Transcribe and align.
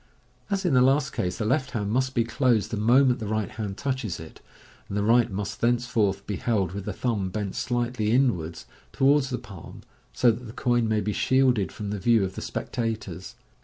As 0.49 0.65
in 0.65 0.73
the 0.73 0.81
last 0.81 1.13
case, 1.13 1.37
the 1.37 1.45
left 1.45 1.69
hand 1.69 1.91
must 1.91 2.15
be 2.15 2.23
closed 2.23 2.71
the 2.71 2.75
moment 2.77 3.19
the 3.19 3.27
right 3.27 3.51
hand 3.51 3.77
touches 3.77 4.19
it; 4.19 4.41
and 4.87 4.97
the 4.97 5.03
right 5.03 5.29
must 5.29 5.61
thence 5.61 5.85
forth 5.85 6.25
be 6.25 6.37
held 6.37 6.71
with 6.71 6.85
the 6.85 6.91
thumb 6.93 7.29
bent 7.29 7.53
slightly 7.53 8.09
inwards 8.09 8.65
towards 8.93 9.29
the 9.29 9.37
palm, 9.37 9.83
so 10.11 10.31
that 10.31 10.45
the 10.45 10.53
coin 10.53 10.87
may 10.87 11.01
be 11.01 11.13
shielded 11.13 11.71
from 11.71 11.91
the 11.91 11.99
view 11.99 12.23
of 12.23 12.33
the 12.33 12.41
spectators. 12.41 13.35